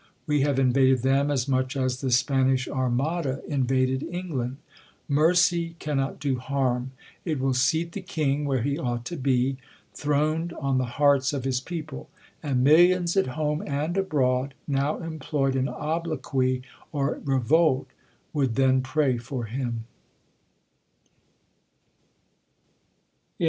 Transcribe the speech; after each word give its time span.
We 0.25 0.41
have 0.41 0.57
invaded 0.57 1.03
them 1.03 1.29
as 1.29 1.47
much 1.47 1.77
as 1.77 2.01
the 2.01 2.09
Spanish 2.09 2.67
armada 2.67 3.43
in 3.47 3.67
vaded 3.67 4.01
LMgland. 4.11 4.55
Mercy 5.07 5.75
cannot 5.77 6.19
do 6.19 6.39
harm 6.39 6.89
\ 7.07 7.09
it 7.23 7.39
will 7.39 7.53
seat 7.53 7.91
the 7.91 8.01
king 8.01 8.45
where 8.45 8.63
he 8.63 8.79
ought 8.79 9.05
to 9.05 9.15
be, 9.15 9.57
throned 9.93 10.53
on 10.53 10.79
the 10.79 10.85
hearts 10.97 11.33
of 11.33 11.43
his 11.43 11.61
people; 11.61 12.09
and 12.41 12.63
millions 12.63 13.15
at 13.15 13.27
home 13.37 13.61
and 13.67 13.95
abroad, 13.95 14.55
now 14.67 14.97
employed 14.97 15.55
in 15.55 15.69
obloquy 15.69 16.63
or 16.91 17.21
revolt, 17.23 17.85
would 18.33 18.55
then 18.55 18.81
pray 18.81 19.19
for 19.19 19.45
him. 19.45 19.83